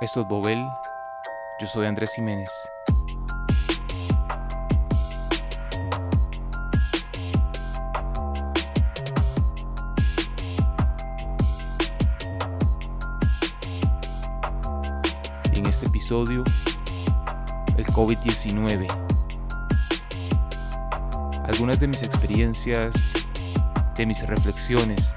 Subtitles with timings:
[0.00, 0.64] Esto es Bobel,
[1.60, 2.52] yo soy Andrés Jiménez.
[15.52, 16.44] en este episodio,
[17.76, 18.86] el COVID-19.
[21.42, 23.12] Algunas de mis experiencias,
[23.96, 25.16] de mis reflexiones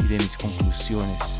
[0.00, 1.38] y de mis conclusiones.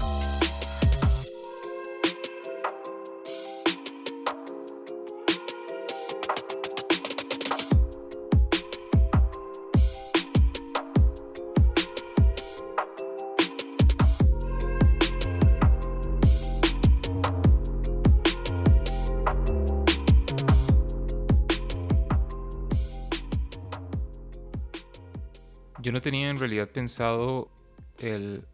[27.99, 28.45] El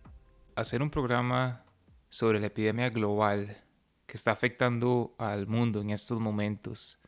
[0.56, 1.64] hacer un programa
[2.08, 3.62] sobre la epidemia global
[4.06, 7.00] que está afectando al mundo en estos momentos.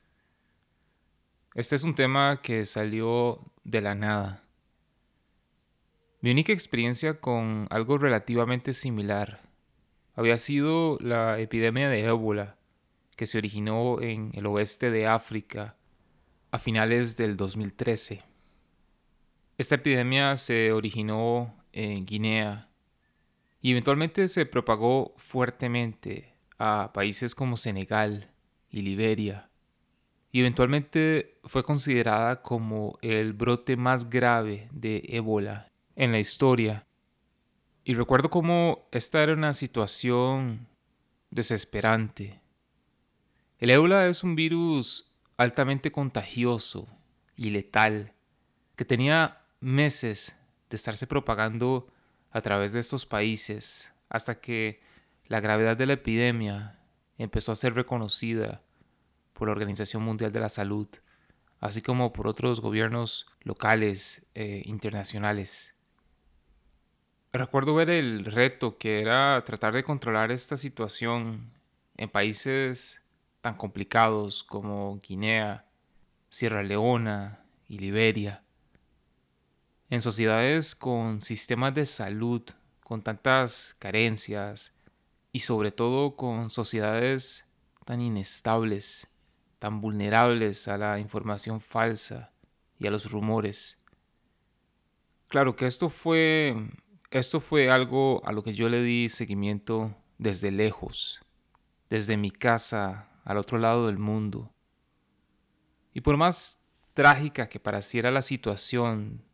[1.54, 4.44] Este es un tema que salió de la nada.
[6.20, 9.41] Mi única experiencia con algo relativamente similar
[10.14, 12.56] había sido la epidemia de ébola
[13.16, 15.77] que se originó en el oeste de África
[16.50, 18.36] a finales del 2013.
[19.59, 22.69] Esta epidemia se originó en Guinea
[23.62, 28.31] y eventualmente se propagó fuertemente a países como Senegal
[28.69, 29.49] y Liberia.
[30.31, 36.87] Y eventualmente fue considerada como el brote más grave de ébola en la historia.
[37.83, 40.69] Y recuerdo cómo esta era una situación
[41.31, 42.43] desesperante.
[43.59, 46.87] El ébola es un virus altamente contagioso
[47.37, 48.12] y letal
[48.77, 50.37] que tenía meses
[50.71, 51.87] de estarse propagando
[52.31, 54.81] a través de estos países hasta que
[55.27, 56.78] la gravedad de la epidemia
[57.19, 58.62] empezó a ser reconocida
[59.33, 60.89] por la Organización Mundial de la Salud,
[61.61, 65.75] así como por otros gobiernos locales e internacionales.
[67.33, 71.53] Recuerdo ver el reto que era tratar de controlar esta situación
[71.97, 73.00] en países
[73.41, 75.66] tan complicados como Guinea,
[76.28, 78.43] Sierra Leona y Liberia
[79.91, 82.42] en sociedades con sistemas de salud
[82.82, 84.74] con tantas carencias
[85.32, 87.47] y sobre todo con sociedades
[87.84, 89.08] tan inestables,
[89.58, 92.32] tan vulnerables a la información falsa
[92.78, 93.78] y a los rumores.
[95.28, 96.54] Claro que esto fue
[97.10, 101.20] esto fue algo a lo que yo le di seguimiento desde lejos,
[101.88, 104.53] desde mi casa al otro lado del mundo.
[105.92, 106.62] Y por más
[106.94, 109.24] trágica que pareciera la situación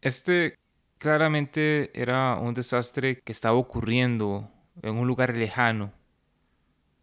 [0.00, 0.54] este
[0.98, 4.50] claramente era un desastre que estaba ocurriendo
[4.82, 5.92] en un lugar lejano,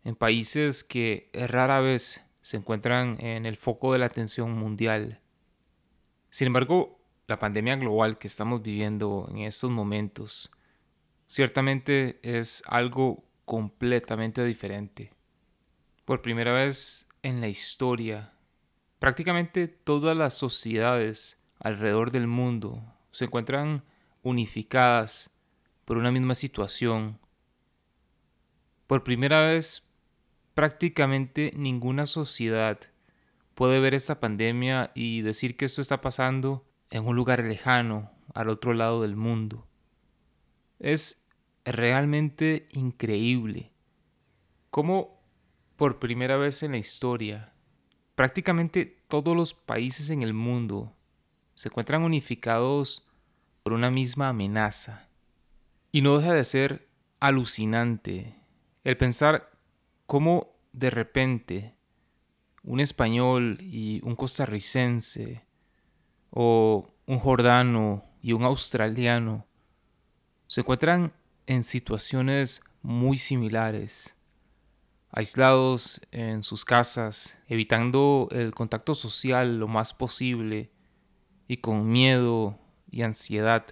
[0.04, 5.20] en países que rara vez se encuentran en el foco de la atención mundial.
[6.30, 10.52] Sin embargo, la pandemia global que estamos viviendo en estos momentos
[11.26, 15.10] ciertamente es algo completamente diferente.
[16.06, 18.34] Por primera vez en la historia,
[19.00, 23.84] prácticamente todas las sociedades alrededor del mundo se encuentran
[24.24, 25.32] unificadas
[25.86, 27.20] por una misma situación.
[28.88, 29.84] Por primera vez,
[30.54, 32.80] prácticamente ninguna sociedad
[33.56, 38.50] puede ver esta pandemia y decir que esto está pasando en un lugar lejano, al
[38.50, 39.68] otro lado del mundo.
[40.80, 41.26] Es
[41.66, 43.72] realmente increíble
[44.70, 45.20] cómo
[45.76, 47.54] por primera vez en la historia
[48.16, 50.97] prácticamente todos los países en el mundo
[51.58, 53.10] se encuentran unificados
[53.64, 55.10] por una misma amenaza.
[55.92, 56.88] Y no deja de ser
[57.20, 58.36] alucinante
[58.84, 59.50] el pensar
[60.06, 61.76] cómo de repente
[62.62, 65.44] un español y un costarricense
[66.30, 69.48] o un jordano y un australiano
[70.46, 71.12] se encuentran
[71.48, 74.16] en situaciones muy similares,
[75.10, 80.77] aislados en sus casas, evitando el contacto social lo más posible
[81.48, 82.60] y con miedo
[82.90, 83.66] y ansiedad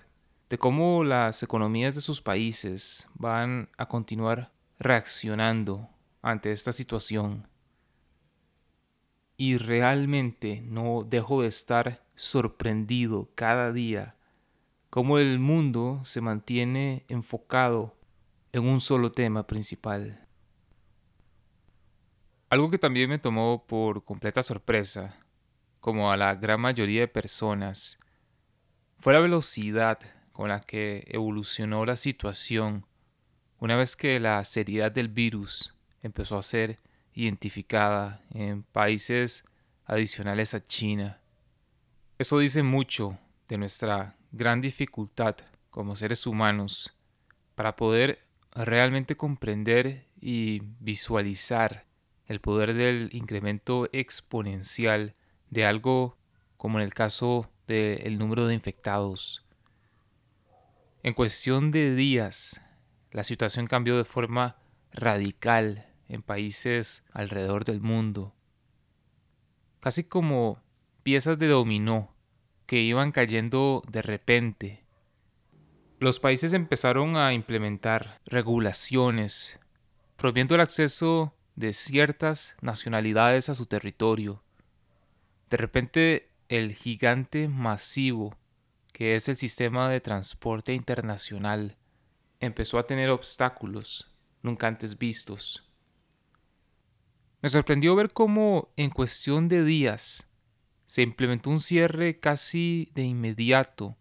[0.50, 5.90] de cómo las economías de sus países van a continuar reaccionando
[6.22, 7.48] ante esta situación.
[9.38, 14.16] Y realmente no dejo de estar sorprendido cada día
[14.90, 17.98] cómo el mundo se mantiene enfocado
[18.54, 20.26] en un solo tema principal.
[22.50, 25.25] Algo que también me tomó por completa sorpresa
[25.86, 28.00] como a la gran mayoría de personas,
[28.98, 30.00] fue la velocidad
[30.32, 32.88] con la que evolucionó la situación
[33.60, 36.80] una vez que la seriedad del virus empezó a ser
[37.14, 39.46] identificada en países
[39.86, 41.22] adicionales a China.
[42.18, 45.36] Eso dice mucho de nuestra gran dificultad
[45.70, 46.98] como seres humanos
[47.54, 51.86] para poder realmente comprender y visualizar
[52.26, 55.14] el poder del incremento exponencial
[55.56, 56.18] de algo
[56.58, 59.46] como en el caso del número de infectados.
[61.02, 62.62] En cuestión de días,
[63.12, 64.58] la situación cambió de forma
[64.92, 68.36] radical en países alrededor del mundo,
[69.80, 70.62] casi como
[71.04, 72.14] piezas de dominó
[72.66, 74.84] que iban cayendo de repente.
[76.00, 79.60] Los países empezaron a implementar regulaciones,
[80.18, 84.45] prohibiendo el acceso de ciertas nacionalidades a su territorio.
[85.50, 88.38] De repente, el gigante masivo
[88.96, 91.76] que es el sistema de transporte internacional
[92.40, 94.10] empezó a tener obstáculos
[94.42, 95.70] nunca antes vistos.
[97.42, 100.30] Me sorprendió ver cómo en cuestión de días
[100.86, 103.98] se implementó un cierre casi de inmediato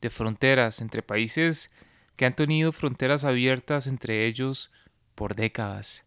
[0.00, 1.70] de fronteras entre países
[2.16, 4.72] que han tenido fronteras abiertas entre ellos
[5.14, 6.06] por décadas.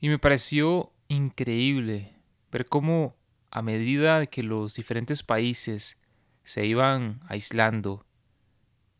[0.00, 2.14] Y me pareció increíble
[2.52, 3.17] ver cómo
[3.50, 5.98] a medida que los diferentes países
[6.44, 8.04] se iban aislando,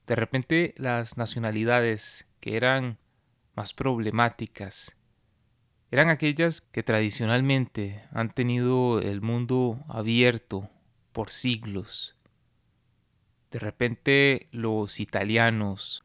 [0.06, 2.98] de repente las nacionalidades que eran
[3.54, 4.96] más problemáticas
[5.90, 10.68] eran aquellas que tradicionalmente han tenido el mundo abierto
[11.12, 12.14] por siglos.
[13.50, 16.04] De repente los italianos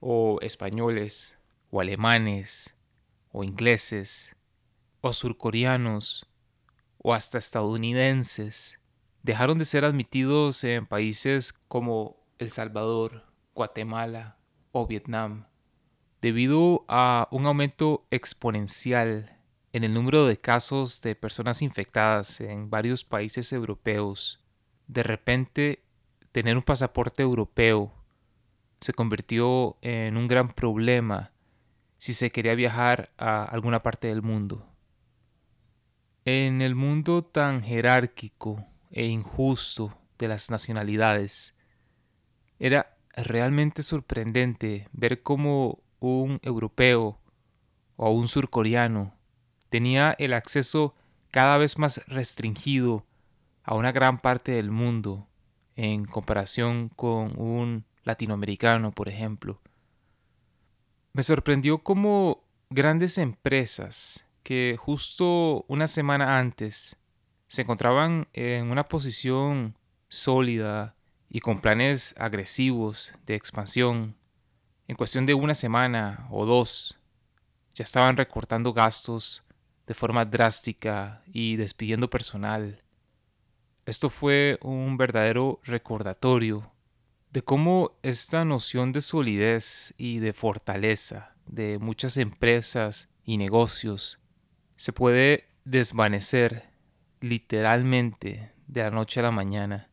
[0.00, 1.38] o españoles
[1.70, 2.74] o alemanes
[3.32, 4.34] o ingleses
[5.02, 6.26] o surcoreanos
[7.06, 8.80] o hasta estadounidenses
[9.22, 13.22] dejaron de ser admitidos en países como El Salvador,
[13.54, 14.38] Guatemala
[14.72, 15.46] o Vietnam
[16.20, 19.38] debido a un aumento exponencial
[19.72, 24.44] en el número de casos de personas infectadas en varios países europeos.
[24.88, 25.84] De repente,
[26.32, 27.94] tener un pasaporte europeo
[28.80, 31.30] se convirtió en un gran problema
[31.98, 34.75] si se quería viajar a alguna parte del mundo.
[36.28, 41.54] En el mundo tan jerárquico e injusto de las nacionalidades,
[42.58, 47.20] era realmente sorprendente ver cómo un europeo
[47.94, 49.14] o un surcoreano
[49.70, 50.96] tenía el acceso
[51.30, 53.06] cada vez más restringido
[53.62, 55.28] a una gran parte del mundo
[55.76, 59.60] en comparación con un latinoamericano, por ejemplo.
[61.12, 66.96] Me sorprendió cómo grandes empresas que justo una semana antes
[67.48, 69.76] se encontraban en una posición
[70.08, 70.94] sólida
[71.28, 74.16] y con planes agresivos de expansión
[74.86, 76.96] en cuestión de una semana o dos,
[77.74, 79.44] ya estaban recortando gastos
[79.84, 82.84] de forma drástica y despidiendo personal.
[83.84, 86.70] Esto fue un verdadero recordatorio
[87.32, 94.20] de cómo esta noción de solidez y de fortaleza de muchas empresas y negocios
[94.76, 96.70] se puede desvanecer
[97.20, 99.90] literalmente de la noche a la mañana.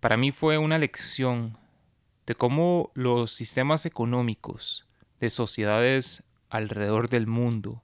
[0.00, 1.58] Para mí fue una lección
[2.26, 4.88] de cómo los sistemas económicos
[5.20, 7.82] de sociedades alrededor del mundo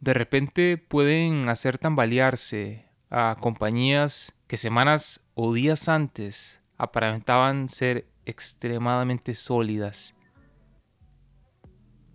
[0.00, 9.34] de repente pueden hacer tambalearse a compañías que semanas o días antes aparentaban ser extremadamente
[9.34, 10.14] sólidas.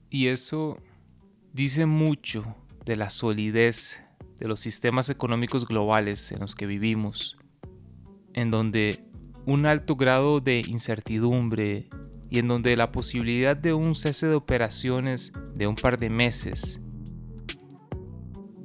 [0.09, 0.77] Y eso
[1.51, 4.01] dice mucho de la solidez
[4.39, 7.37] de los sistemas económicos globales en los que vivimos,
[8.33, 9.01] en donde
[9.45, 11.89] un alto grado de incertidumbre
[12.29, 16.81] y en donde la posibilidad de un cese de operaciones de un par de meses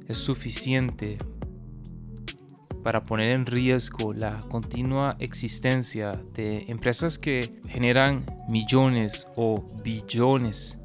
[0.07, 1.19] es suficiente
[2.83, 10.79] para poner en riesgo la continua existencia de empresas que generan millones o billones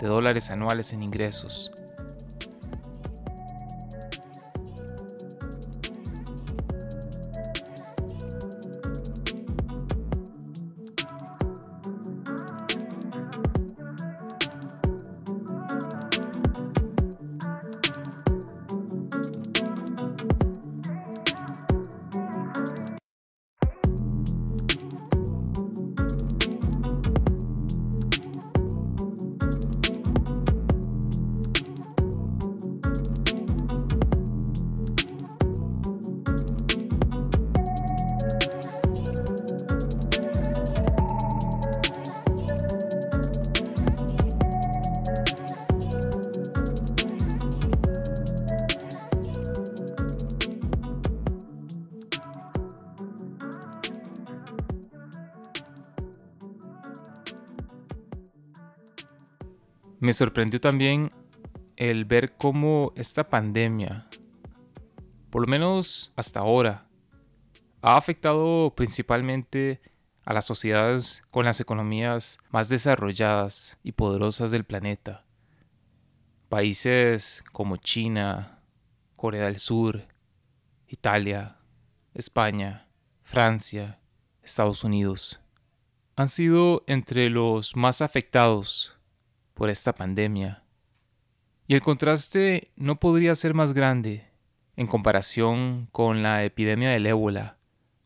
[0.00, 1.72] de dólares anuales en ingresos.
[60.02, 61.12] Me sorprendió también
[61.76, 64.08] el ver cómo esta pandemia,
[65.30, 66.88] por lo menos hasta ahora,
[67.82, 69.80] ha afectado principalmente
[70.24, 75.24] a las sociedades con las economías más desarrolladas y poderosas del planeta.
[76.48, 78.58] Países como China,
[79.14, 80.08] Corea del Sur,
[80.88, 81.58] Italia,
[82.12, 82.88] España,
[83.22, 84.00] Francia,
[84.42, 85.40] Estados Unidos,
[86.16, 88.98] han sido entre los más afectados
[89.54, 90.62] por esta pandemia.
[91.66, 94.26] Y el contraste no podría ser más grande
[94.76, 97.58] en comparación con la epidemia del ébola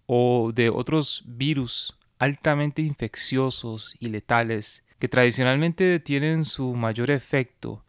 [0.07, 7.85] o de otros virus altamente infecciosos y letales que tradicionalmente tienen su mayor efecto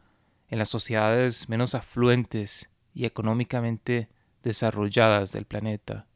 [0.50, 4.10] en las sociedades menos afluentes y económicamente
[4.44, 6.08] desarrolladas del planeta.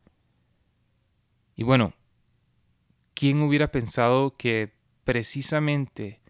[1.56, 1.94] Y bueno,
[3.14, 6.21] ¿quién hubiera pensado que precisamente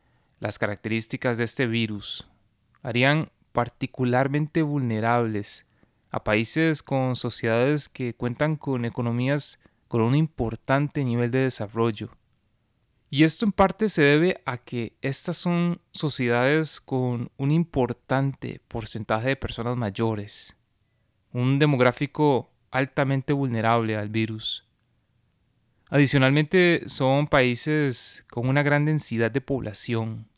[0.41, 2.27] las características de este virus
[2.81, 5.67] harían particularmente vulnerables
[6.09, 12.09] a países con sociedades que cuentan con economías con un importante nivel de desarrollo.
[13.11, 19.29] Y esto en parte se debe a que estas son sociedades con un importante porcentaje
[19.29, 20.55] de personas mayores,
[21.33, 24.65] un demográfico altamente vulnerable al virus.
[25.89, 30.30] Adicionalmente son países con una gran densidad de población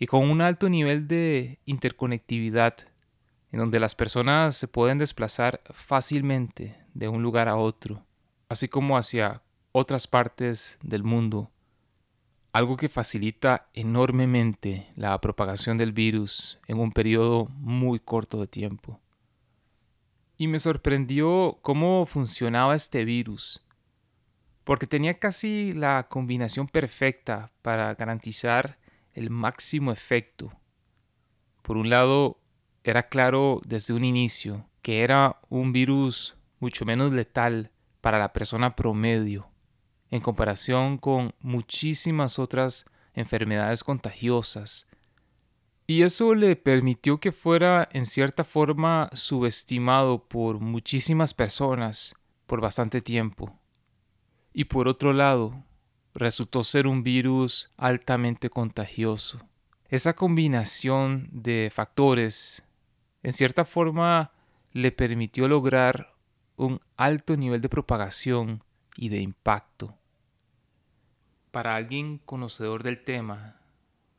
[0.00, 2.74] y con un alto nivel de interconectividad,
[3.52, 8.04] en donde las personas se pueden desplazar fácilmente de un lugar a otro
[8.50, 9.42] así como hacia
[9.72, 11.50] otras partes del mundo,
[12.52, 19.00] algo que facilita enormemente la propagación del virus en un periodo muy corto de tiempo.
[20.36, 23.64] Y me sorprendió cómo funcionaba este virus,
[24.64, 28.78] porque tenía casi la combinación perfecta para garantizar
[29.14, 30.52] el máximo efecto.
[31.62, 32.40] Por un lado,
[32.84, 38.74] era claro desde un inicio que era un virus mucho menos letal para la persona
[38.76, 39.50] promedio
[40.10, 44.88] en comparación con muchísimas otras enfermedades contagiosas.
[45.86, 52.14] Y eso le permitió que fuera en cierta forma subestimado por muchísimas personas
[52.46, 53.58] por bastante tiempo.
[54.52, 55.64] Y por otro lado,
[56.14, 59.40] resultó ser un virus altamente contagioso.
[59.88, 62.62] Esa combinación de factores,
[63.22, 64.32] en cierta forma,
[64.72, 66.14] le permitió lograr
[66.56, 68.62] un alto nivel de propagación
[68.96, 69.96] y de impacto.
[71.50, 73.60] Para alguien conocedor del tema,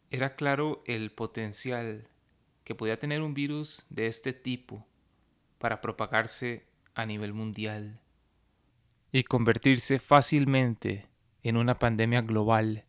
[0.09, 2.07] era claro el potencial
[2.65, 4.85] que podía tener un virus de este tipo
[5.57, 8.01] para propagarse a nivel mundial
[9.11, 11.10] y convertirse fácilmente
[11.43, 12.85] en una pandemia global.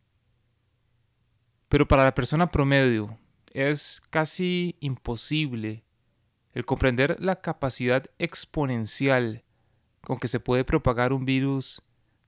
[1.69, 3.19] Pero para la persona promedio
[3.53, 5.85] es casi imposible
[6.53, 9.45] el comprender la capacidad exponencial
[10.03, 11.83] con que se puede propagar un virus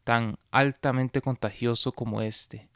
[0.05, 2.69] tan altamente contagioso como este.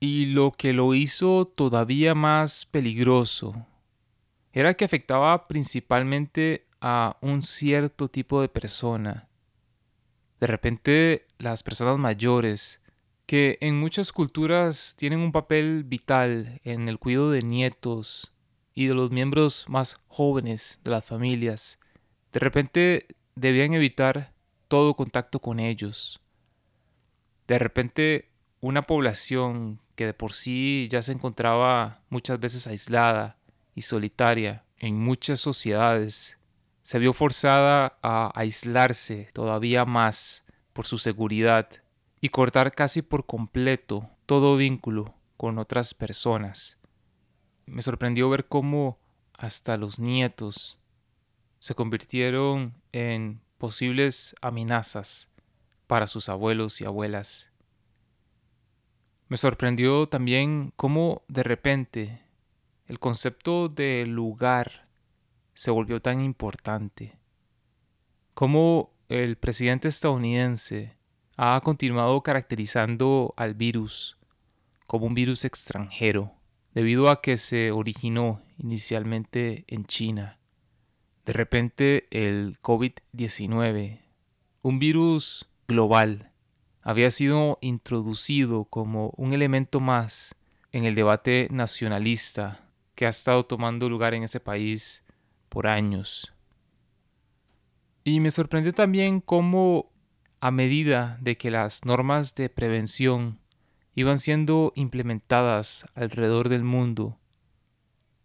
[0.00, 3.66] Y lo que lo hizo todavía más peligroso
[4.52, 9.28] era que afectaba principalmente a un cierto tipo de persona.
[10.40, 12.80] De repente las personas mayores,
[13.26, 18.32] que en muchas culturas tienen un papel vital en el cuidado de nietos,
[18.74, 21.78] y de los miembros más jóvenes de las familias,
[22.32, 24.32] de repente debían evitar
[24.68, 26.20] todo contacto con ellos.
[27.46, 33.36] De repente una población que de por sí ya se encontraba muchas veces aislada
[33.74, 36.38] y solitaria en muchas sociedades,
[36.82, 40.43] se vio forzada a aislarse todavía más
[40.74, 41.70] por su seguridad
[42.20, 46.78] y cortar casi por completo todo vínculo con otras personas
[47.66, 48.98] me sorprendió ver cómo
[49.32, 50.78] hasta los nietos
[51.58, 55.30] se convirtieron en posibles amenazas
[55.86, 57.50] para sus abuelos y abuelas.
[59.28, 62.22] Me sorprendió también cómo de repente
[62.86, 64.86] el concepto de lugar
[65.54, 67.18] se volvió tan importante.
[68.34, 70.96] Cómo el presidente estadounidense
[71.36, 74.18] ha continuado caracterizando al virus
[74.88, 76.32] como un virus extranjero
[76.74, 80.40] debido a que se originó inicialmente en China.
[81.24, 84.00] De repente el COVID-19,
[84.62, 86.32] un virus global,
[86.82, 90.34] había sido introducido como un elemento más
[90.72, 95.04] en el debate nacionalista que ha estado tomando lugar en ese país
[95.48, 96.33] por años.
[98.04, 99.90] Y me sorprendió también cómo
[100.40, 103.40] a medida de que las normas de prevención
[103.94, 107.18] iban siendo implementadas alrededor del mundo.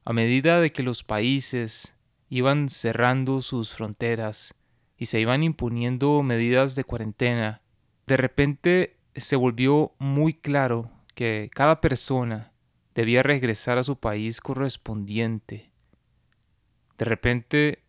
[0.03, 1.95] A medida de que los países
[2.27, 4.53] iban cerrando sus fronteras
[4.97, 7.61] y se iban imponiendo medidas de cuarentena,
[8.05, 12.51] de repente se volvió muy claro que cada persona
[12.95, 15.71] debía regresar a su país correspondiente.
[16.97, 17.83] De repente,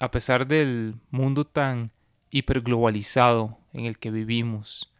[0.00, 1.92] a pesar del mundo tan
[2.30, 4.90] hiperglobalizado en el que vivimos,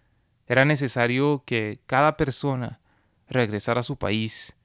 [0.47, 2.81] era necesario que cada persona
[3.29, 4.57] regresara a su país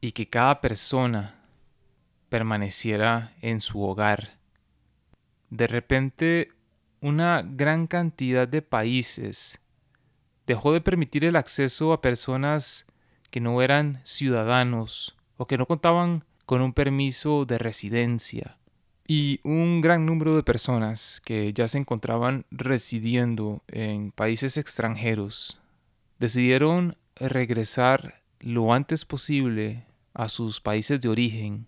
[0.00, 1.44] y que cada persona
[2.30, 4.38] permaneciera en su hogar.
[5.50, 6.52] De repente,
[7.02, 9.60] una gran cantidad de países
[10.46, 12.86] dejó de permitir el acceso a personas
[13.30, 18.56] que no eran ciudadanos o que no contaban con un permiso de residencia.
[19.12, 25.60] Y un gran número de personas que ya se encontraban residiendo en países extranjeros
[26.20, 31.66] decidieron regresar lo antes posible a sus países de origen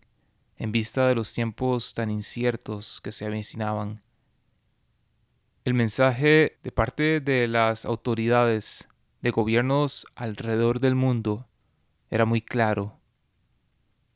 [0.57, 4.05] en vista de los tiempos tan inciertos que se avecinaban.
[5.65, 8.89] El mensaje de parte de las autoridades
[9.21, 11.49] de gobiernos alrededor del mundo
[12.09, 13.01] era muy claro.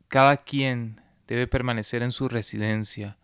[0.07, 3.19] Cada quien debe permanecer en su residencia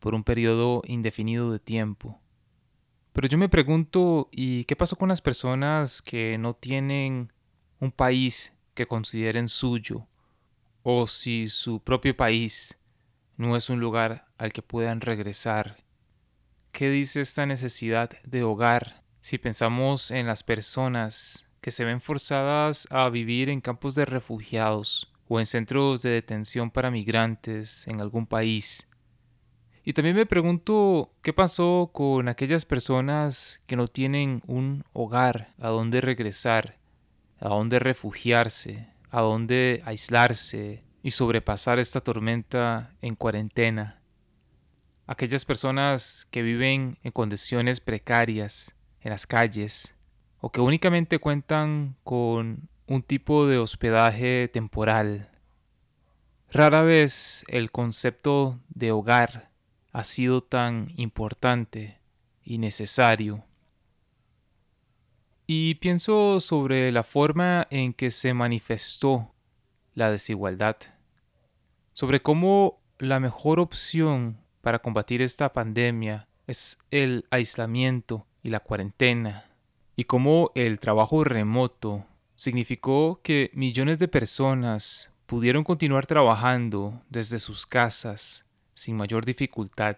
[0.00, 2.20] por un periodo indefinido de tiempo.
[3.12, 7.32] Pero yo me pregunto, ¿y qué pasó con las personas que no tienen
[7.80, 10.06] un país que consideren suyo
[10.82, 12.78] o si su propio país
[13.36, 15.84] no es un lugar al que puedan regresar.
[16.72, 22.86] ¿Qué dice esta necesidad de hogar si pensamos en las personas que se ven forzadas
[22.90, 28.26] a vivir en campos de refugiados o en centros de detención para migrantes en algún
[28.26, 28.86] país?
[29.84, 35.68] Y también me pregunto qué pasó con aquellas personas que no tienen un hogar a
[35.68, 36.76] donde regresar,
[37.40, 44.02] a donde refugiarse, a dónde aislarse y sobrepasar esta tormenta en cuarentena.
[45.06, 49.94] Aquellas personas que viven en condiciones precarias en las calles
[50.40, 55.30] o que únicamente cuentan con un tipo de hospedaje temporal.
[56.50, 59.50] Rara vez el concepto de hogar
[59.92, 62.00] ha sido tan importante
[62.42, 63.44] y necesario
[65.50, 69.32] y pienso sobre la forma en que se manifestó
[69.94, 70.76] la desigualdad,
[71.94, 79.50] sobre cómo la mejor opción para combatir esta pandemia es el aislamiento y la cuarentena,
[79.96, 82.04] y cómo el trabajo remoto
[82.38, 89.96] significó que millones de personas pudieron continuar trabajando desde sus casas sin mayor dificultad.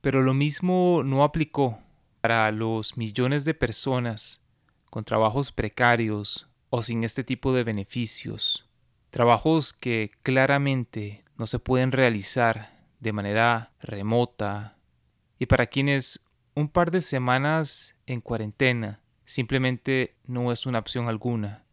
[0.00, 1.80] Pero lo mismo no aplicó
[2.20, 4.44] para los millones de personas
[4.90, 8.68] con trabajos precarios o sin este tipo de beneficios,
[9.10, 14.76] trabajos que claramente no se pueden realizar de manera remota
[15.36, 21.64] y para quienes un par de semanas en cuarentena simplemente no es una opción alguna.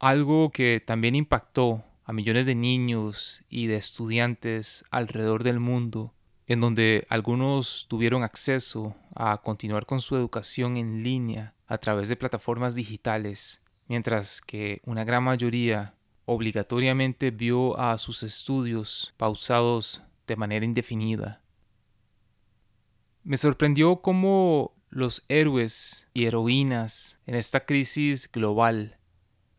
[0.00, 6.14] Algo que también impactó a millones de niños y de estudiantes alrededor del mundo,
[6.46, 12.16] en donde algunos tuvieron acceso a continuar con su educación en línea a través de
[12.16, 15.92] plataformas digitales, mientras que una gran mayoría
[16.24, 21.42] obligatoriamente vio a sus estudios pausados de manera indefinida.
[23.22, 28.96] Me sorprendió cómo los héroes y heroínas en esta crisis global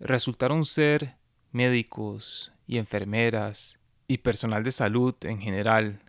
[0.02, 1.16] resultaron ser
[1.52, 6.02] médicos y enfermeras y personal de salud en general,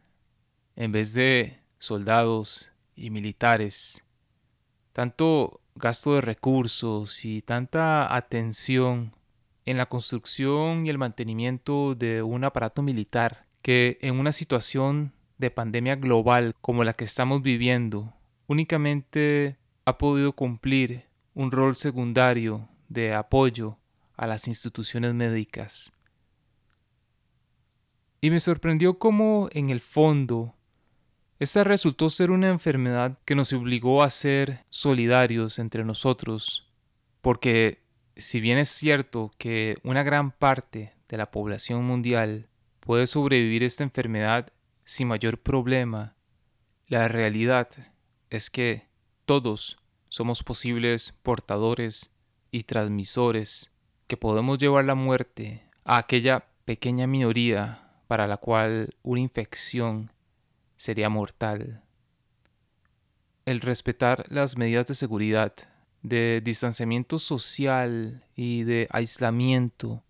[0.76, 4.04] en vez de soldados y militares.
[4.92, 9.14] Tanto gasto de recursos y tanta atención
[9.64, 15.50] en la construcción y el mantenimiento de un aparato militar que en una situación de
[15.50, 18.12] pandemia global como la que estamos viviendo
[18.46, 23.78] únicamente ha podido cumplir un rol secundario de apoyo
[24.22, 25.92] a las instituciones médicas.
[28.20, 30.54] Y me sorprendió cómo en el fondo
[31.40, 36.70] esta resultó ser una enfermedad que nos obligó a ser solidarios entre nosotros,
[37.20, 37.82] porque
[38.16, 43.82] si bien es cierto que una gran parte de la población mundial puede sobrevivir esta
[43.82, 44.52] enfermedad
[44.84, 46.14] sin mayor problema,
[46.86, 47.70] la realidad
[48.30, 48.86] es que
[49.24, 52.14] todos somos posibles portadores
[52.52, 53.71] y transmisores
[54.12, 60.12] que podemos llevar la muerte a aquella pequeña minoría para la cual una infección
[60.76, 61.82] sería mortal.
[63.46, 65.54] El respetar las medidas de seguridad
[66.02, 70.04] de distanciamiento social y de aislamiento,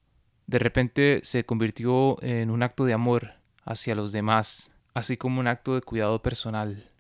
[0.49, 3.35] de repente se convirtió en un acto de amor
[3.65, 6.92] hacia los demás, así como un acto de cuidado personal.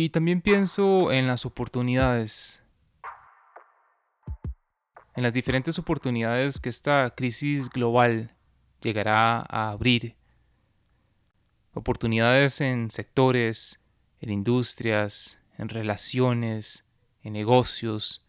[0.00, 2.62] Y también pienso en las oportunidades.
[5.16, 8.32] En las diferentes oportunidades que esta crisis global
[8.80, 10.14] llegará a abrir.
[11.74, 13.80] Oportunidades en sectores,
[14.20, 16.84] en industrias, en relaciones,
[17.24, 18.24] en negocios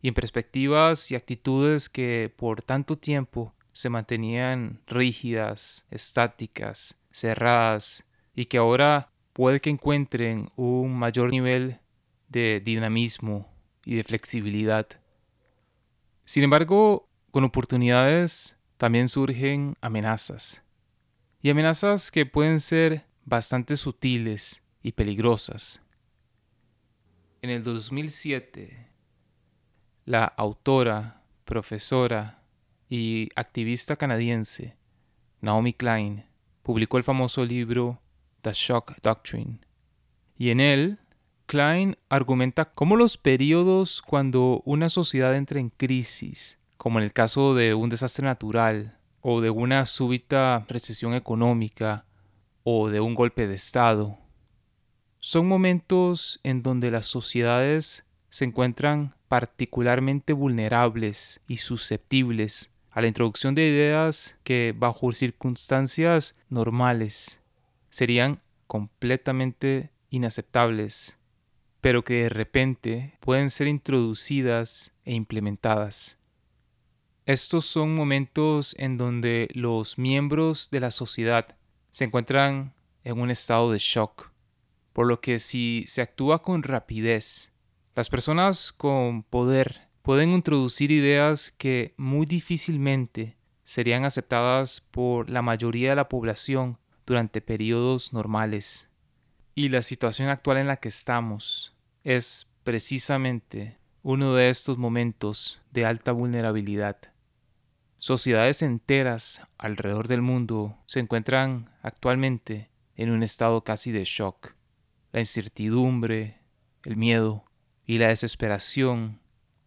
[0.00, 8.04] y en perspectivas y actitudes que por tanto tiempo se mantenían rígidas, estáticas, cerradas
[8.36, 11.78] y que ahora puede que encuentren un mayor nivel
[12.28, 13.48] de dinamismo
[13.84, 14.88] y de flexibilidad.
[16.24, 20.64] Sin embargo, con oportunidades también surgen amenazas.
[21.40, 25.82] Y amenazas que pueden ser bastante sutiles y peligrosas.
[27.40, 28.88] En el 2007,
[30.04, 32.42] la autora, profesora
[32.88, 34.76] y activista canadiense
[35.40, 36.24] Naomi Klein
[36.64, 38.02] publicó el famoso libro
[38.42, 39.60] The Shock Doctrine.
[40.36, 40.98] Y en él,
[41.46, 47.54] Klein argumenta cómo los periodos cuando una sociedad entra en crisis, como en el caso
[47.54, 52.04] de un desastre natural, o de una súbita recesión económica,
[52.62, 54.18] o de un golpe de Estado,
[55.20, 63.54] son momentos en donde las sociedades se encuentran particularmente vulnerables y susceptibles a la introducción
[63.54, 67.40] de ideas que bajo circunstancias normales
[67.90, 71.18] serían completamente inaceptables,
[71.80, 76.18] pero que de repente pueden ser introducidas e implementadas.
[77.26, 81.56] Estos son momentos en donde los miembros de la sociedad
[81.90, 82.74] se encuentran
[83.04, 84.30] en un estado de shock,
[84.92, 87.52] por lo que si se actúa con rapidez,
[87.94, 95.90] las personas con poder pueden introducir ideas que muy difícilmente serían aceptadas por la mayoría
[95.90, 98.88] de la población durante periodos normales.
[99.54, 105.86] Y la situación actual en la que estamos es precisamente uno de estos momentos de
[105.86, 106.98] alta vulnerabilidad.
[107.96, 114.54] Sociedades enteras alrededor del mundo se encuentran actualmente en un estado casi de shock.
[115.10, 116.38] La incertidumbre,
[116.84, 117.44] el miedo
[117.86, 119.18] y la desesperación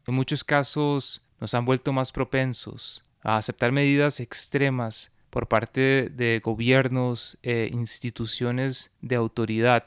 [0.06, 6.42] en muchos casos nos han vuelto más propensos a aceptar medidas extremas por parte de
[6.44, 9.86] gobiernos e instituciones de autoridad,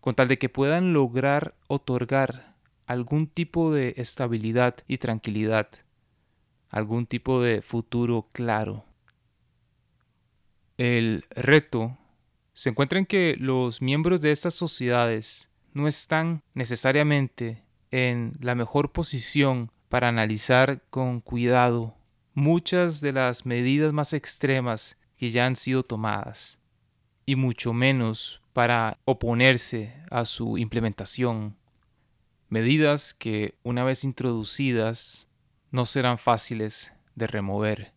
[0.00, 2.54] con tal de que puedan lograr otorgar
[2.86, 5.68] algún tipo de estabilidad y tranquilidad,
[6.70, 8.84] algún tipo de futuro claro.
[10.78, 11.98] El reto
[12.52, 18.92] se encuentra en que los miembros de estas sociedades no están necesariamente en la mejor
[18.92, 21.96] posición para analizar con cuidado
[22.34, 26.58] muchas de las medidas más extremas que ya han sido tomadas,
[27.24, 31.56] y mucho menos para oponerse a su implementación.
[32.48, 35.28] Medidas que, una vez introducidas,
[35.70, 37.94] no serán fáciles de remover.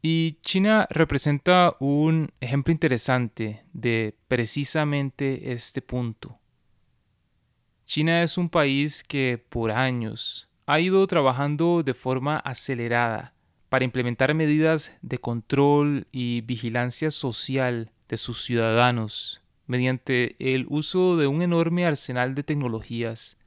[0.00, 6.38] Y China representa un ejemplo interesante de precisamente este punto.
[7.84, 13.34] China es un país que por años ha ido trabajando de forma acelerada
[13.68, 21.26] para implementar medidas de control y vigilancia social de sus ciudadanos mediante el uso de
[21.26, 23.38] un enorme arsenal de tecnologías.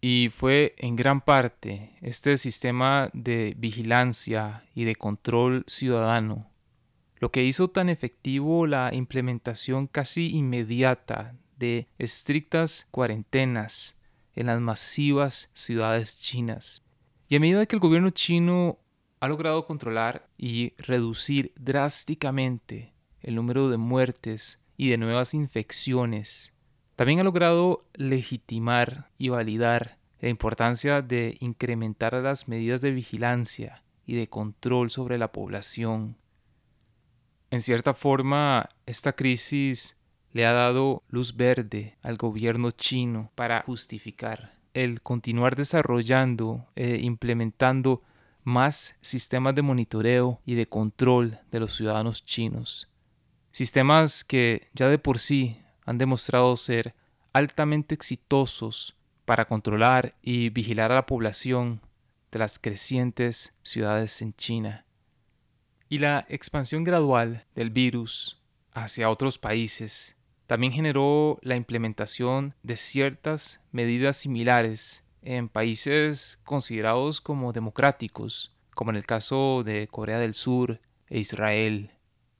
[0.00, 6.50] Y fue en gran parte este sistema de vigilancia y de control ciudadano
[7.24, 13.96] lo que hizo tan efectivo la implementación casi inmediata de estrictas cuarentenas
[14.34, 16.82] en las masivas ciudades chinas.
[17.28, 18.78] Y a medida que el gobierno chino
[19.20, 26.52] ha logrado controlar y reducir drásticamente el número de muertes y de nuevas infecciones,
[26.96, 34.14] también ha logrado legitimar y validar la importancia de incrementar las medidas de vigilancia y
[34.14, 36.16] de control sobre la población.
[37.50, 39.96] En cierta forma, esta crisis
[40.34, 48.02] le ha dado luz verde al gobierno chino para justificar el continuar desarrollando e implementando
[48.42, 52.90] más sistemas de monitoreo y de control de los ciudadanos chinos.
[53.52, 56.96] Sistemas que ya de por sí han demostrado ser
[57.32, 61.80] altamente exitosos para controlar y vigilar a la población
[62.32, 64.84] de las crecientes ciudades en China.
[65.88, 68.42] Y la expansión gradual del virus
[68.72, 77.52] hacia otros países también generó la implementación de ciertas medidas similares en países considerados como
[77.52, 81.90] democráticos, como en el caso de Corea del Sur e Israel,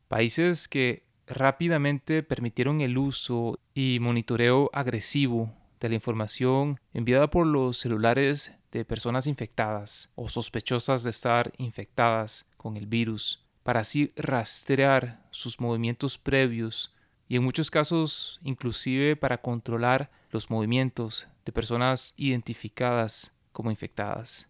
[0.08, 7.78] países que rápidamente permitieron el uso y monitoreo agresivo de la información enviada por los
[7.78, 15.22] celulares de personas infectadas o sospechosas de estar infectadas con el virus, para así rastrear
[15.30, 16.93] sus movimientos previos
[17.28, 24.48] y en muchos casos inclusive para controlar los movimientos de personas identificadas como infectadas.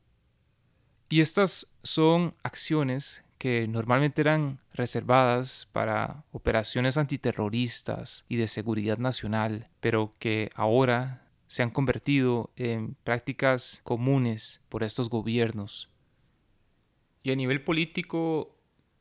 [1.09, 9.69] Y estas son acciones que normalmente eran reservadas para operaciones antiterroristas y de seguridad nacional,
[9.81, 15.91] pero que ahora se han convertido en prácticas comunes por estos gobiernos.
[17.23, 18.54] Y a nivel político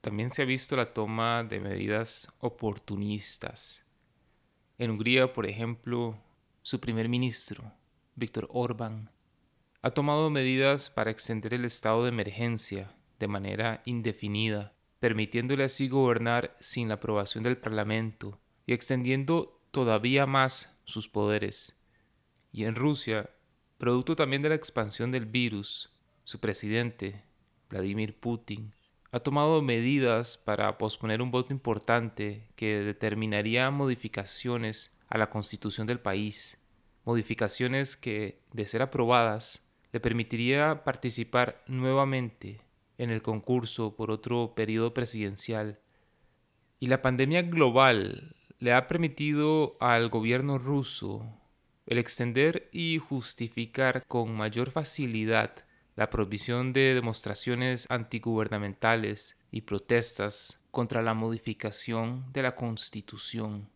[0.04, 3.86] también se ha visto la toma de medidas oportunistas.
[4.78, 6.20] En Hungría, por ejemplo,
[6.62, 7.72] su primer ministro,
[8.14, 9.12] Víctor Orbán,
[9.82, 16.58] ha tomado medidas para extender el estado de emergencia de manera indefinida, permitiéndole así gobernar
[16.60, 21.82] sin la aprobación del Parlamento y extendiendo todavía más sus poderes.
[22.52, 23.30] Y en Rusia,
[23.78, 27.24] producto también de la expansión del virus, su presidente,
[27.70, 28.74] Vladimir Putin,
[29.14, 36.00] ha tomado medidas para posponer un voto importante que determinaría modificaciones a la constitución del
[36.00, 36.60] país,
[37.06, 42.62] modificaciones que, de ser aprobadas, le permitiría participar nuevamente
[42.98, 45.78] en el concurso por otro periodo presidencial.
[46.80, 51.24] Y la pandemia global le ha permitido al gobierno ruso
[51.86, 55.54] el extender y justificar con mayor facilidad
[55.96, 63.70] la provisión de demostraciones antigubernamentales y protestas contra la modificación de la Constitución.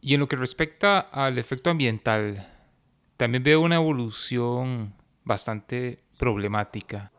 [0.00, 2.48] Y en lo que respecta al efecto ambiental,
[3.16, 4.94] también veo una evolución
[5.24, 7.12] bastante problemática.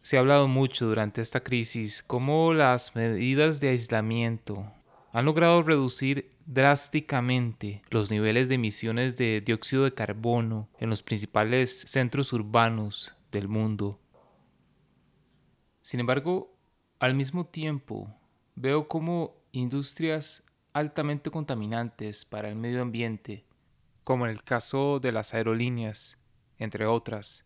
[0.00, 4.72] Se ha hablado mucho durante esta crisis cómo las medidas de aislamiento
[5.12, 11.80] han logrado reducir drásticamente los niveles de emisiones de dióxido de carbono en los principales
[11.82, 13.98] centros urbanos del mundo.
[15.80, 16.54] Sin embargo,
[16.98, 18.14] al mismo tiempo,
[18.54, 23.44] veo como industrias altamente contaminantes para el medio ambiente,
[24.04, 26.18] como en el caso de las aerolíneas,
[26.58, 27.44] entre otras,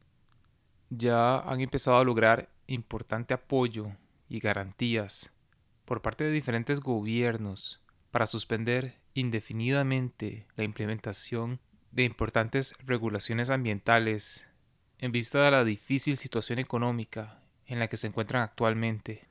[0.90, 3.92] ya han empezado a lograr importante apoyo
[4.28, 5.32] y garantías
[5.92, 14.48] por parte de diferentes gobiernos para suspender indefinidamente la implementación de importantes regulaciones ambientales
[14.96, 19.28] en vista de la difícil situación económica en la que se encuentran actualmente.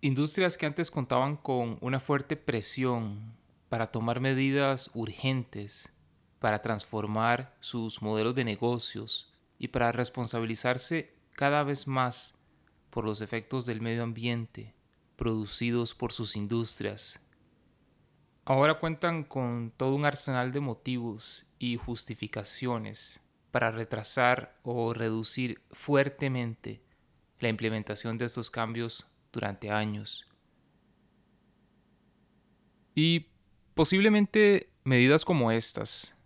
[0.00, 3.34] Industrias que antes contaban con una fuerte presión
[3.68, 5.92] para tomar medidas urgentes
[6.38, 12.38] para transformar sus modelos de negocios y para responsabilizarse cada vez más
[12.90, 14.74] por los efectos del medio ambiente
[15.20, 17.20] producidos por sus industrias.
[18.46, 26.82] Ahora cuentan con todo un arsenal de motivos y justificaciones para retrasar o reducir fuertemente
[27.38, 30.26] la implementación de estos cambios durante años.
[32.94, 33.26] Y
[33.74, 36.16] posiblemente medidas como estas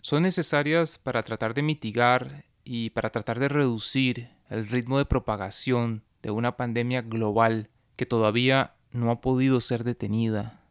[0.00, 6.04] son necesarias para tratar de mitigar y para tratar de reducir el ritmo de propagación
[6.22, 7.68] de una pandemia global
[8.00, 10.64] que todavía no ha podido ser detenida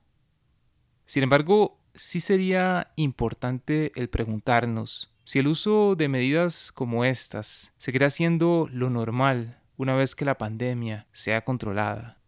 [1.05, 8.09] Sin embargo, sí sería importante el preguntarnos si el uso de medidas como estas seguirá
[8.09, 12.19] siendo lo normal una vez que la pandemia sea controlada.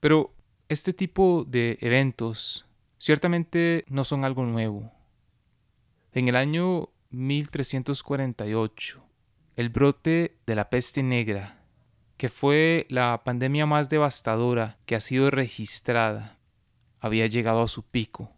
[0.00, 0.34] Pero
[0.70, 2.64] este tipo de eventos
[2.96, 4.90] ciertamente no son algo nuevo.
[6.12, 9.04] En el año 1348,
[9.56, 11.61] el brote de la peste negra,
[12.22, 16.38] que fue la pandemia más devastadora que ha sido registrada,
[17.00, 18.30] había llegado a su pico.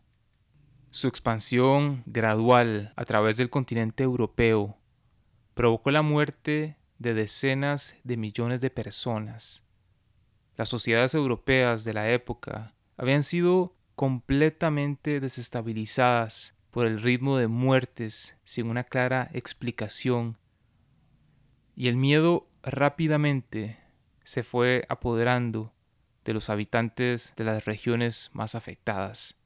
[0.89, 4.79] Su expansión gradual a través del continente europeo
[5.53, 9.67] provocó la muerte de decenas de millones de personas.
[10.57, 18.39] Las sociedades europeas de la época habían sido completamente desestabilizadas por el ritmo de muertes
[18.45, 20.39] sin una clara explicación
[21.77, 23.79] y el miedo rápidamente
[24.23, 25.73] se fue apoderando
[26.25, 29.37] de los habitantes de las regiones más afectadas.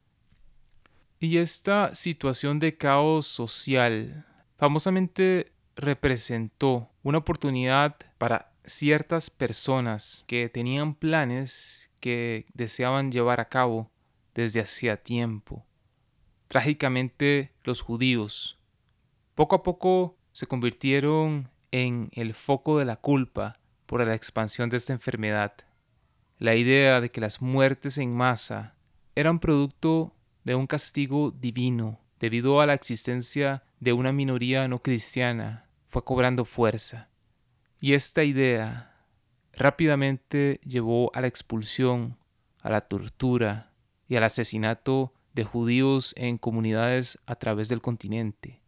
[1.18, 4.24] Y esta situación de caos social
[4.56, 13.90] famosamente representó una oportunidad para ciertas personas que tenían planes que deseaban llevar a cabo
[14.34, 15.66] desde hacía tiempo.
[16.46, 18.58] Trágicamente los judíos
[19.38, 24.76] poco a poco se convirtieron en el foco de la culpa por la expansión de
[24.76, 25.54] esta enfermedad.
[26.38, 28.74] La idea de que las muertes en masa
[29.14, 35.66] eran producto de un castigo divino debido a la existencia de una minoría no cristiana
[35.88, 37.08] fue cobrando fuerza.
[37.80, 38.94] Y esta idea
[39.52, 42.16] rápidamente llevó a la expulsión,
[42.60, 43.72] a la tortura
[44.08, 48.60] y al asesinato de judíos en comunidades a través del continente.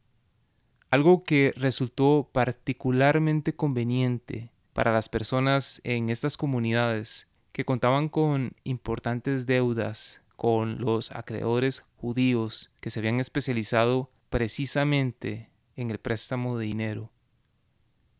[0.90, 9.46] Algo que resultó particularmente conveniente para las personas en estas comunidades que contaban con importantes
[9.46, 17.12] deudas con los acreedores judíos que se habían especializado precisamente en el préstamo de dinero.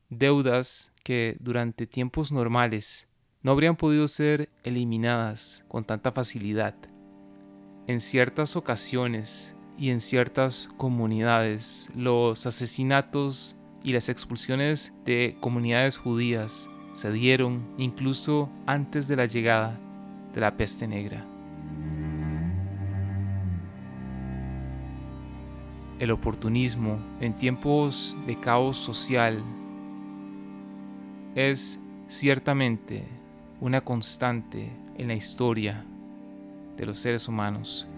[0.09, 3.09] Deudas que durante tiempos normales
[3.42, 6.76] no habrían podido ser eliminadas con tanta facilidad.
[7.87, 16.68] En ciertas ocasiones y en ciertas comunidades, los asesinatos y las expulsiones de comunidades judías
[16.92, 19.80] se dieron incluso antes de la llegada
[20.34, 21.26] de la peste negra.
[25.98, 29.42] El oportunismo en tiempos de caos social
[31.34, 33.08] es ciertamente
[33.62, 35.86] una constante en la historia
[36.76, 37.89] de los seres humanos.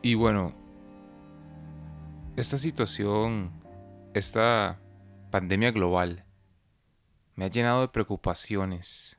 [0.00, 0.54] Y bueno,
[2.36, 3.50] esta situación,
[4.14, 4.80] esta
[5.32, 6.24] pandemia global,
[7.34, 9.18] me ha llenado de preocupaciones.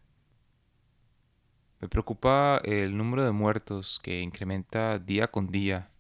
[1.82, 5.92] Me preocupa el número de muertos que incrementa día con día.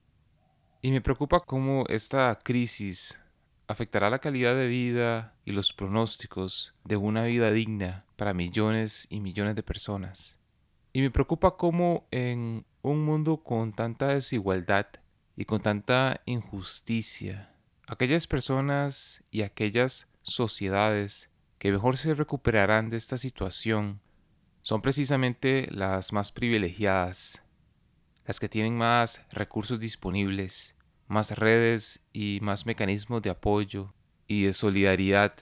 [0.82, 3.20] Y me preocupa cómo esta crisis
[3.68, 9.20] afectará la calidad de vida y los pronósticos de una vida digna para millones y
[9.20, 10.40] millones de personas.
[10.94, 14.88] Y me preocupa cómo en un mundo con tanta desigualdad
[15.36, 17.54] y con tanta injusticia,
[17.88, 24.02] aquellas personas y aquellas sociedades que mejor se recuperarán de esta situación
[24.62, 27.42] son precisamente las más privilegiadas,
[28.26, 30.76] las que tienen más recursos disponibles,
[31.08, 33.94] más redes y más mecanismos de apoyo
[34.28, 35.34] y de solidaridad,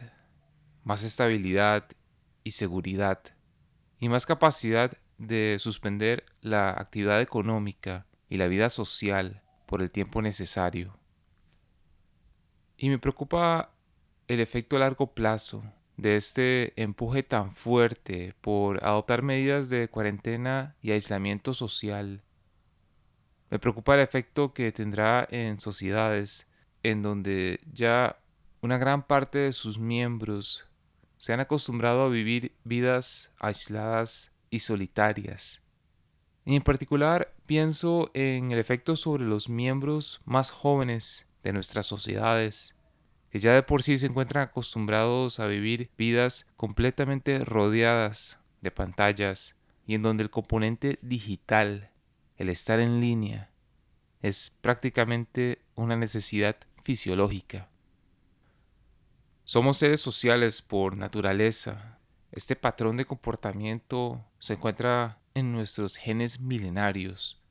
[0.83, 1.87] más estabilidad
[2.43, 3.21] y seguridad,
[3.99, 10.21] y más capacidad de suspender la actividad económica y la vida social por el tiempo
[10.21, 10.97] necesario.
[12.77, 13.71] Y me preocupa
[14.27, 15.63] el efecto a largo plazo
[15.97, 22.23] de este empuje tan fuerte por adoptar medidas de cuarentena y aislamiento social.
[23.49, 26.47] Me preocupa el efecto que tendrá en sociedades
[26.83, 28.19] en donde ya
[28.61, 30.65] una gran parte de sus miembros
[31.17, 35.61] se han acostumbrado a vivir vidas aisladas y solitarias.
[36.45, 42.75] Y en particular pienso en el efecto sobre los miembros más jóvenes de nuestras sociedades,
[43.29, 49.55] que ya de por sí se encuentran acostumbrados a vivir vidas completamente rodeadas de pantallas
[49.85, 51.91] y en donde el componente digital,
[52.37, 53.51] el estar en línea,
[54.21, 57.69] es prácticamente una necesidad fisiológica.
[59.43, 61.99] Somos seres sociales por naturaleza.
[62.31, 67.41] Este patrón de comportamiento se encuentra en nuestros genes milenarios.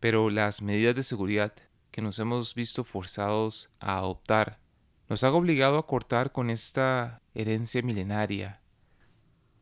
[0.00, 1.54] Pero las medidas de seguridad
[1.90, 4.58] que nos hemos visto forzados a adoptar
[5.08, 8.60] nos han obligado a cortar con esta herencia milenaria.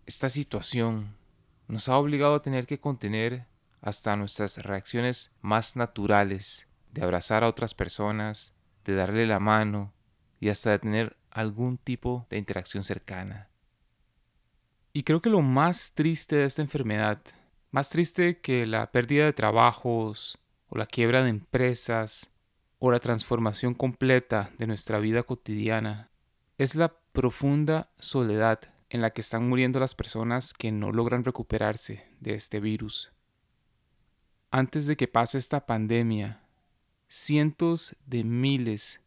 [0.07, 1.17] Esta situación
[1.69, 3.47] nos ha obligado a tener que contener
[3.81, 8.55] hasta nuestras reacciones más naturales, de abrazar a otras personas,
[8.85, 9.93] de darle la mano
[10.41, 13.52] y hasta de tener algún tipo de interacción cercana.
[14.95, 17.23] Y creo que lo más triste de esta enfermedad,
[17.71, 20.39] más triste que la pérdida de trabajos
[20.69, 22.31] o la quiebra de empresas
[22.79, 26.11] o la transformación completa de nuestra vida cotidiana,
[26.59, 32.07] es la profunda soledad en la que están muriendo las personas que no logran recuperarse
[32.21, 33.13] de este virus.
[34.51, 36.43] Antes de que pase esta pandemia,
[37.09, 39.01] cientos de miles,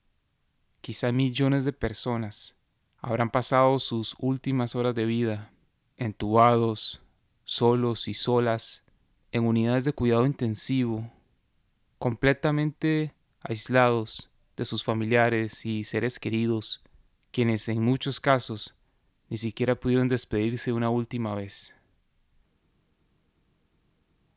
[0.81, 2.55] quizá millones de personas
[2.97, 5.51] habrán pasado sus últimas horas de vida
[5.97, 7.01] entubados,
[7.43, 8.83] solos y solas,
[9.31, 11.11] en unidades de cuidado intensivo,
[11.99, 16.83] completamente aislados de sus familiares y seres queridos,
[17.31, 18.75] quienes en muchos casos
[19.29, 21.75] ni siquiera pudieron despedirse una última vez.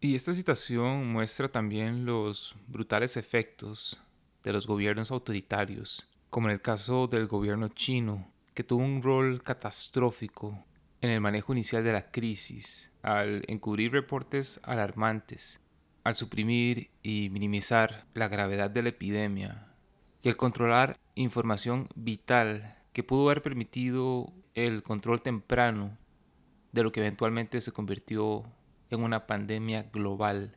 [0.00, 4.00] Y esta situación muestra también los brutales efectos
[4.44, 9.42] de los gobiernos autoritarios, como en el caso del gobierno chino, que tuvo un rol
[9.42, 10.64] catastrófico
[11.00, 15.60] en el manejo inicial de la crisis, al encubrir reportes alarmantes,
[16.04, 19.68] al suprimir y minimizar la gravedad de la epidemia
[20.22, 25.96] y al controlar información vital que pudo haber permitido el control temprano
[26.72, 28.44] de lo que eventualmente se convirtió
[28.90, 30.56] en una pandemia global.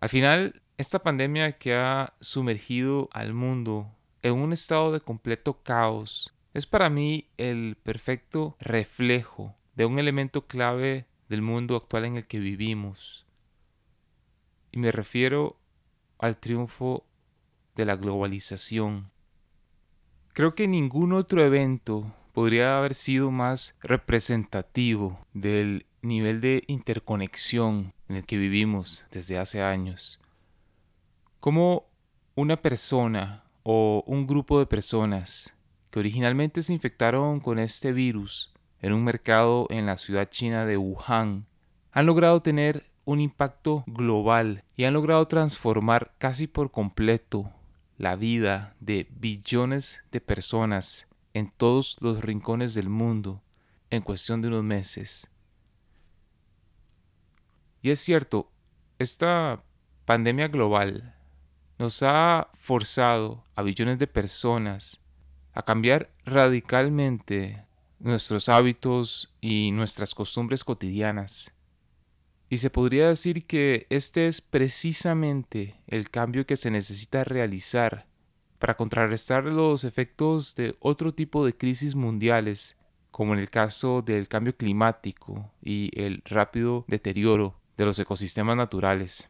[0.00, 6.34] Al final, esta pandemia que ha sumergido al mundo en un estado de completo caos
[6.58, 12.26] es para mí el perfecto reflejo de un elemento clave del mundo actual en el
[12.26, 13.26] que vivimos.
[14.72, 15.60] Y me refiero
[16.18, 17.06] al triunfo
[17.76, 19.12] de la globalización.
[20.32, 28.16] Creo que ningún otro evento podría haber sido más representativo del nivel de interconexión en
[28.16, 30.20] el que vivimos desde hace años.
[31.38, 31.86] Como
[32.34, 35.57] una persona o un grupo de personas
[35.90, 40.76] que originalmente se infectaron con este virus en un mercado en la ciudad china de
[40.76, 41.46] Wuhan
[41.92, 47.50] han logrado tener un impacto global y han logrado transformar casi por completo
[47.96, 53.42] la vida de billones de personas en todos los rincones del mundo
[53.90, 55.30] en cuestión de unos meses.
[57.82, 58.50] Y es cierto,
[58.98, 59.62] esta
[60.04, 61.14] pandemia global
[61.78, 65.00] nos ha forzado a billones de personas
[65.58, 67.64] a cambiar radicalmente
[67.98, 71.52] nuestros hábitos y nuestras costumbres cotidianas.
[72.48, 78.06] Y se podría decir que este es precisamente el cambio que se necesita realizar
[78.60, 82.78] para contrarrestar los efectos de otro tipo de crisis mundiales,
[83.10, 89.28] como en el caso del cambio climático y el rápido deterioro de los ecosistemas naturales.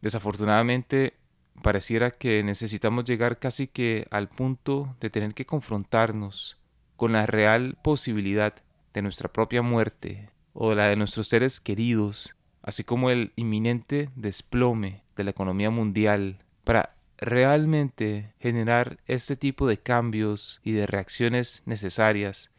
[0.00, 1.17] Desafortunadamente,
[1.62, 6.58] pareciera que necesitamos llegar casi que al punto de tener que confrontarnos
[6.96, 8.54] con la real posibilidad
[8.92, 15.04] de nuestra propia muerte o la de nuestros seres queridos, así como el inminente desplome
[15.16, 22.52] de la economía mundial, para realmente generar este tipo de cambios y de reacciones necesarias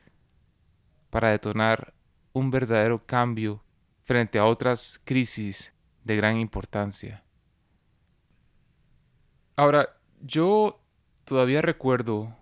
[1.09, 1.93] para detonar
[2.33, 3.63] un verdadero cambio
[4.03, 5.73] frente a otras crisis
[6.03, 7.23] de gran importancia.
[9.59, 9.89] Ahora,
[10.21, 10.79] yo
[11.25, 12.33] todavía recuerdo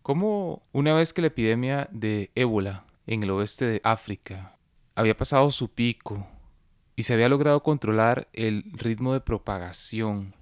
[0.00, 4.56] cómo una vez que la epidemia de ébola en el oeste de África
[4.94, 6.26] había pasado su pico
[6.94, 10.34] y se había logrado controlar el ritmo de propagación,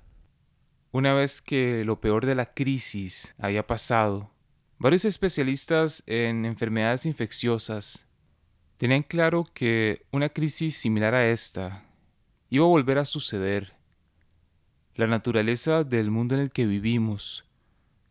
[0.92, 4.30] una vez que lo peor de la crisis había pasado,
[4.78, 8.08] varios especialistas en enfermedades infecciosas
[8.76, 11.82] Tenían claro que una crisis similar a esta
[12.50, 13.73] iba a volver a suceder.
[14.96, 17.44] La naturaleza del mundo en el que vivimos,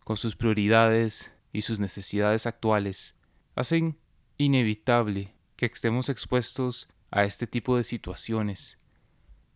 [0.03, 3.17] con sus prioridades y sus necesidades actuales
[3.55, 3.97] hacen
[4.37, 8.81] inevitable que estemos expuestos a este tipo de situaciones.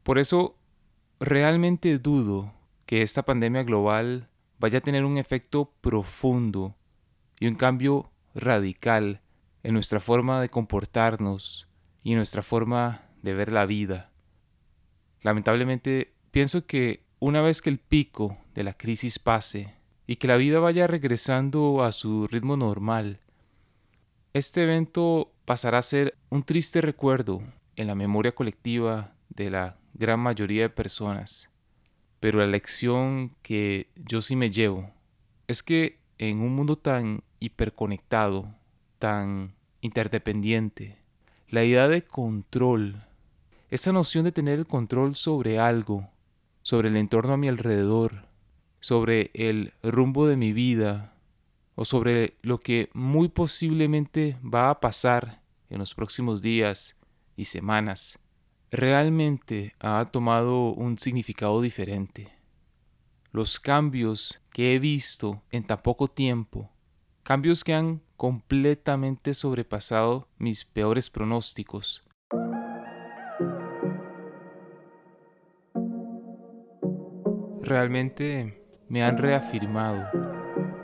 [0.04, 0.58] Por eso,
[1.20, 2.54] realmente dudo
[2.86, 6.78] que esta pandemia global vaya a tener un efecto profundo
[7.42, 9.22] y un cambio radical
[9.64, 11.68] en nuestra forma de comportarnos
[12.04, 14.14] y en nuestra forma de ver la vida.
[15.24, 19.74] Lamentablemente, pienso que una vez que el pico de la crisis pase
[20.06, 23.20] y que la vida vaya regresando a su ritmo normal,
[24.34, 27.42] este evento pasará a ser un triste recuerdo
[27.76, 31.50] en la memoria colectiva de la gran mayoría de personas.
[32.20, 34.92] Pero la lección que yo sí me llevo
[35.48, 38.54] es que en un mundo tan hiperconectado,
[39.00, 40.98] tan interdependiente,
[41.50, 43.04] la idea de control,
[43.70, 46.10] esa noción de tener el control sobre algo,
[46.68, 48.28] sobre el entorno a mi alrededor,
[48.82, 51.14] sobre el rumbo de mi vida,
[51.76, 57.00] o sobre lo que muy posiblemente va a pasar en los próximos días
[57.38, 58.20] y semanas,
[58.70, 62.34] realmente ha tomado un significado diferente.
[63.32, 66.70] Los cambios que he visto en tan poco tiempo,
[67.24, 72.04] cambios que han completamente sobrepasado mis peores pronósticos.
[77.68, 80.08] Realmente me han reafirmado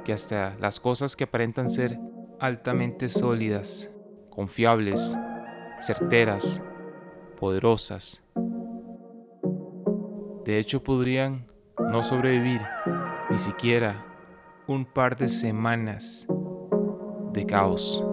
[0.03, 1.97] que hasta las cosas que aparentan ser
[2.41, 3.89] altamente sólidas,
[4.29, 5.17] confiables,
[5.79, 6.61] certeras,
[7.39, 8.21] poderosas,
[10.43, 11.47] de hecho podrían
[11.79, 12.59] no sobrevivir
[13.29, 14.05] ni siquiera
[14.67, 16.27] un par de semanas
[17.31, 18.05] de caos.